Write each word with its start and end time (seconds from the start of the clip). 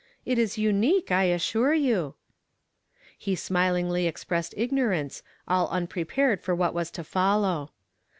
It 0.25 0.39
is 0.39 0.57
unique, 0.57 1.11
I 1.11 1.25
assure 1.25 1.75
you." 1.75 2.15
He 3.19 3.35
smilingly 3.35 4.07
expressed 4.07 4.55
ignorance, 4.57 5.21
all 5.47 5.69
unpre 5.69 6.07
pared 6.07 6.41
for 6.41 6.57
wliat 6.57 6.73
was 6.73 6.89
to 6.97 7.03
follow. 7.03 7.69